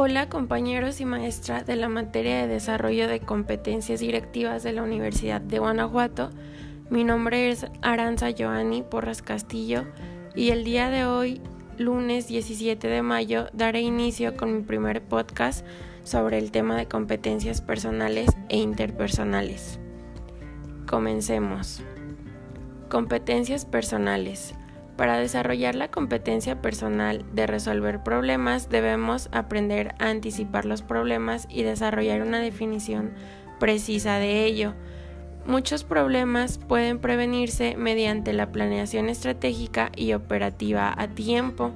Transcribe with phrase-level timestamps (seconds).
[0.00, 5.40] Hola compañeros y maestra de la materia de desarrollo de competencias directivas de la Universidad
[5.40, 6.30] de Guanajuato.
[6.88, 9.86] Mi nombre es Aranza Joani Porras Castillo
[10.36, 11.40] y el día de hoy,
[11.78, 15.66] lunes 17 de mayo, daré inicio con mi primer podcast
[16.04, 19.80] sobre el tema de competencias personales e interpersonales.
[20.86, 21.82] Comencemos.
[22.88, 24.54] Competencias personales.
[24.98, 31.62] Para desarrollar la competencia personal de resolver problemas debemos aprender a anticipar los problemas y
[31.62, 33.12] desarrollar una definición
[33.60, 34.74] precisa de ello.
[35.46, 41.70] Muchos problemas pueden prevenirse mediante la planeación estratégica y operativa a tiempo.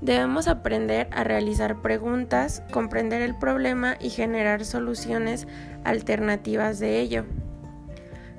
[0.00, 5.48] Debemos aprender a realizar preguntas, comprender el problema y generar soluciones
[5.82, 7.24] alternativas de ello.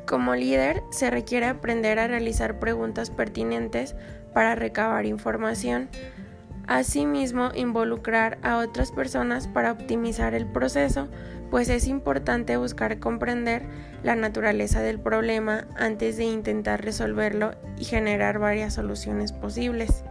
[0.08, 3.94] Como líder, se requiere aprender a realizar preguntas pertinentes
[4.34, 5.90] para recabar información.
[6.66, 11.10] Asimismo, involucrar a otras personas para optimizar el proceso,
[11.52, 13.64] pues es importante buscar comprender
[14.02, 20.06] la naturaleza del problema antes de intentar resolverlo y generar varias soluciones posibles.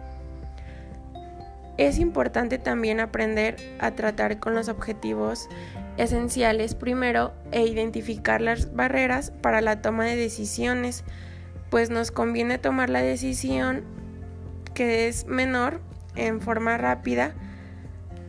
[1.78, 5.48] Es importante también aprender a tratar con los objetivos
[5.96, 11.04] esenciales primero e identificar las barreras para la toma de decisiones,
[11.70, 13.84] pues nos conviene tomar la decisión
[14.74, 15.80] que es menor
[16.14, 17.34] en forma rápida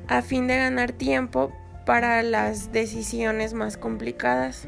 [0.08, 1.52] a fin de ganar tiempo
[1.86, 4.68] para las decisiones más complicadas.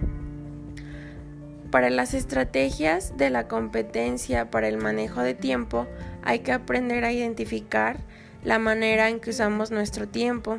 [1.72, 5.88] Para las estrategias de la competencia para el manejo de tiempo
[6.24, 7.98] hay que aprender a identificar
[8.44, 10.58] la manera en que usamos nuestro tiempo,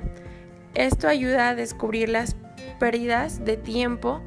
[0.75, 2.37] esto ayuda a descubrir las
[2.79, 4.23] pérdidas de tiempo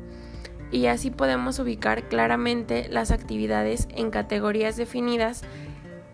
[0.72, 5.44] y así podemos ubicar claramente las actividades en categorías definidas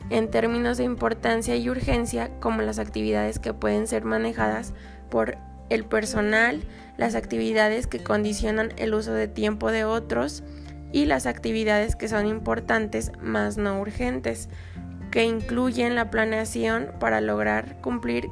[0.10, 4.74] en términos de importancia y urgencia como las actividades que pueden ser manejadas
[5.10, 5.38] por
[5.70, 6.64] el personal,
[6.98, 10.44] las actividades que condicionan el uso de tiempo de otros
[10.92, 14.50] y las actividades que son importantes más no urgentes,
[15.12, 18.30] que incluyen la planeación para lograr cumplir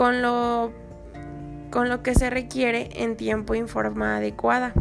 [0.00, 0.72] con lo,
[1.68, 4.72] con lo que se requiere en tiempo y forma adecuada.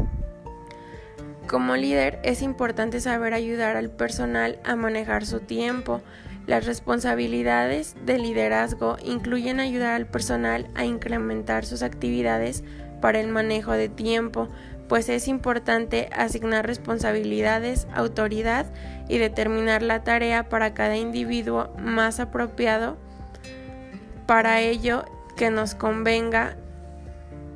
[1.45, 5.99] Como líder es importante saber ayudar al personal a manejar su tiempo.
[6.47, 12.63] Las responsabilidades de liderazgo incluyen ayudar al personal a incrementar sus actividades
[13.01, 14.47] para el manejo de tiempo,
[14.87, 18.67] pues es importante asignar responsabilidades, autoridad
[19.09, 22.95] y determinar la tarea para cada individuo más apropiado
[24.29, 26.55] para ello que nos convenga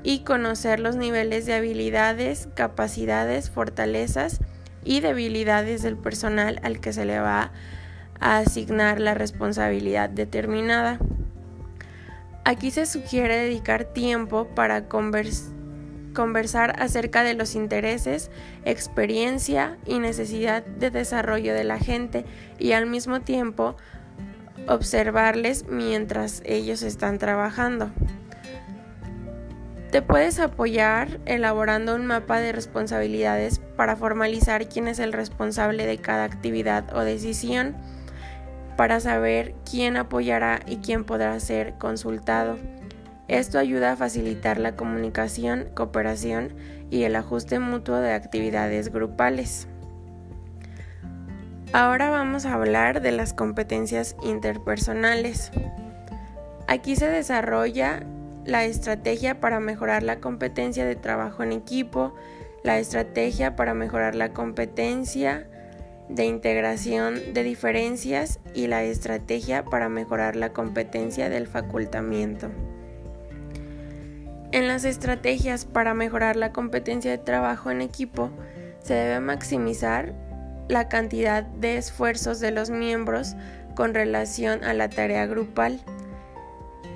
[0.01, 4.39] y conocer los niveles de habilidades, capacidades, fortalezas
[4.84, 7.51] y debilidades del personal al que se le va
[8.19, 10.97] a asignar la responsabilidad determinada.
[12.44, 18.31] Aquí se sugiere dedicar tiempo para conversar acerca de los intereses,
[18.66, 22.25] experiencia y necesidad de desarrollo de la gente
[22.57, 23.75] y al mismo tiempo
[24.68, 27.91] observarles mientras ellos están trabajando.
[29.91, 36.00] Te puedes apoyar elaborando un mapa de responsabilidades para formalizar quién es el responsable de
[36.00, 37.75] cada actividad o decisión,
[38.75, 42.57] para saber quién apoyará y quién podrá ser consultado.
[43.28, 46.56] Esto ayuda a facilitar la comunicación, cooperación
[46.90, 49.68] y el ajuste mutuo de actividades grupales.
[51.75, 55.51] Ahora vamos a hablar de las competencias interpersonales.
[56.67, 58.03] Aquí se desarrolla
[58.45, 62.13] la estrategia para mejorar la competencia de trabajo en equipo,
[62.61, 65.47] la estrategia para mejorar la competencia
[66.09, 72.51] de integración de diferencias y la estrategia para mejorar la competencia del facultamiento.
[74.51, 78.29] En las estrategias para mejorar la competencia de trabajo en equipo
[78.84, 80.13] se debe maximizar
[80.68, 83.35] la cantidad de esfuerzos de los miembros
[83.76, 85.79] con relación a la tarea grupal.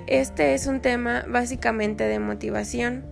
[0.06, 3.04] Este es un tema básicamente de motivación.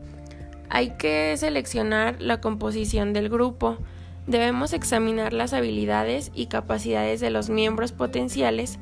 [0.71, 3.79] Hay que seleccionar la composición del grupo.
[4.27, 8.79] Debemos examinar las habilidades y capacidades de los miembros potenciales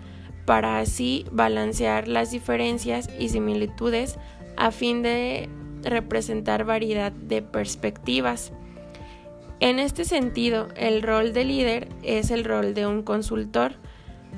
[0.47, 4.19] para así balancear las diferencias y similitudes
[4.57, 5.49] a fin de
[5.83, 8.53] representar variedad de perspectivas.
[9.61, 13.77] En este sentido, el rol de líder es el rol de un consultor,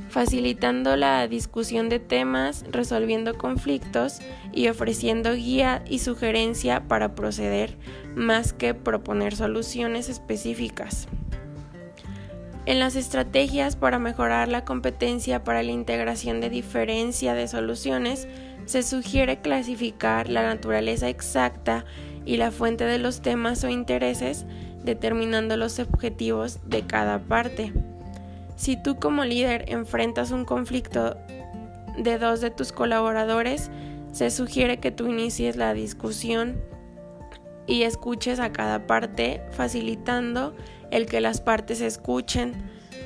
[0.08, 4.20] facilitando la discusión de temas, resolviendo conflictos
[4.52, 7.76] y ofreciendo guía y sugerencia para proceder
[8.14, 11.08] más que proponer soluciones específicas.
[12.66, 18.26] En las estrategias para mejorar la competencia para la integración de diferencia de soluciones,
[18.64, 21.84] se sugiere clasificar la naturaleza exacta
[22.24, 24.46] y la fuente de los temas o intereses,
[24.86, 27.72] determinando los objetivos de cada parte.
[28.56, 31.18] Si tú como líder enfrentas un conflicto
[31.98, 33.70] de dos de tus colaboradores,
[34.12, 36.56] se sugiere que tú inicies la discusión
[37.66, 40.54] y escuches a cada parte, facilitando
[40.90, 42.54] el que las partes escuchen.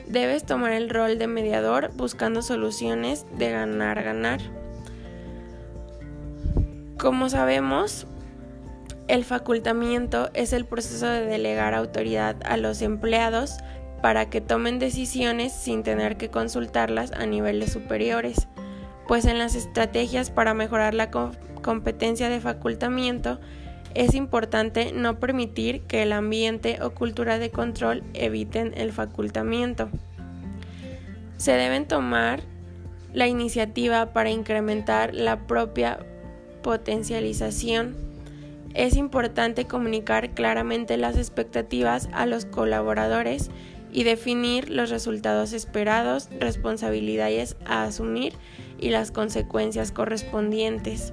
[0.06, 4.40] Debes tomar el rol de mediador buscando soluciones de ganar-ganar.
[6.98, 8.06] Como sabemos,
[9.10, 13.56] el facultamiento es el proceso de delegar autoridad a los empleados
[14.02, 18.46] para que tomen decisiones sin tener que consultarlas a niveles superiores,
[19.08, 23.40] pues en las estrategias para mejorar la competencia de facultamiento
[23.94, 29.88] es importante no permitir que el ambiente o cultura de control eviten el facultamiento.
[31.36, 32.42] Se deben tomar
[33.12, 35.98] la iniciativa para incrementar la propia
[36.62, 38.09] potencialización.
[38.75, 43.50] Es importante comunicar claramente las expectativas a los colaboradores
[43.93, 48.34] y definir los resultados esperados, responsabilidades a asumir
[48.78, 51.12] y las consecuencias correspondientes.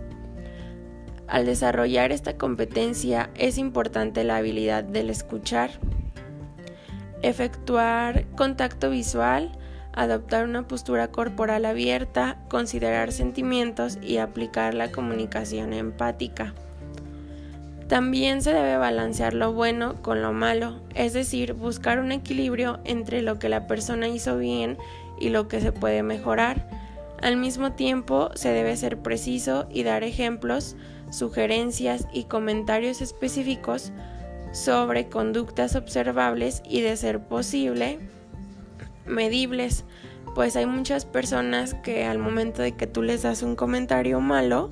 [1.28, 5.72] Al desarrollar esta competencia es importante la habilidad del escuchar,
[7.24, 9.52] efectuar contacto visual,
[9.94, 16.54] adoptar una postura corporal abierta, considerar sentimientos y aplicar la comunicación empática.
[17.88, 23.22] También se debe balancear lo bueno con lo malo, es decir, buscar un equilibrio entre
[23.22, 24.78] lo que la persona hizo bien
[25.20, 26.70] y lo que se puede mejorar.
[27.22, 30.76] Al mismo tiempo, se debe ser preciso y dar ejemplos
[31.10, 33.94] sugerencias y comentarios específicos
[34.52, 38.00] sobre conductas observables y de ser posible
[39.06, 39.86] medibles,
[40.36, 44.72] pues hay muchas personas que al momento de que tú les das un comentario malo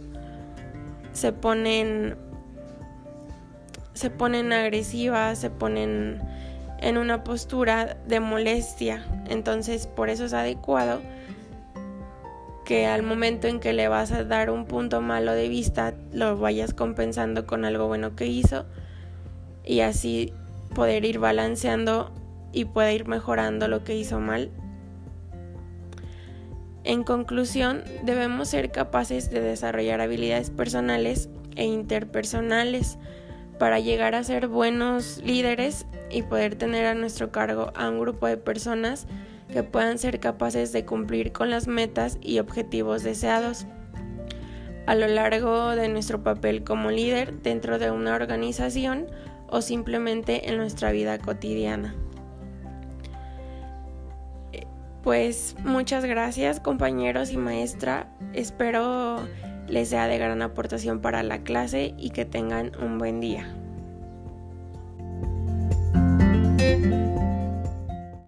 [1.14, 2.18] se ponen
[3.95, 6.21] se ponen agresivas, se ponen
[6.80, 9.03] en una postura de molestia.
[9.27, 11.01] Entonces, por eso es adecuado
[12.65, 16.38] que al momento en que le vas a dar un punto malo de vista, lo
[16.38, 18.65] vayas compensando con algo bueno que hizo
[19.63, 20.33] y así
[20.74, 22.12] poder ir balanceando
[22.51, 24.51] y poder ir mejorando lo que hizo mal.
[26.83, 32.97] En conclusión, debemos ser capaces de desarrollar habilidades personales e interpersonales
[33.60, 38.28] para llegar a ser buenos líderes y poder tener a nuestro cargo a un grupo
[38.28, 39.07] de personas
[39.52, 43.68] que puedan ser capaces de cumplir con las metas y objetivos deseados
[44.86, 49.07] a lo largo de nuestro papel como líder dentro de una organización
[49.48, 51.96] o simplemente en nuestra vida cotidiana.
[55.04, 59.19] Pues muchas gracias compañeros y maestra, espero
[59.68, 63.48] les sea de gran aportación para la clase y que tengan un buen día.